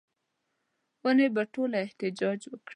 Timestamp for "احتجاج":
1.85-2.39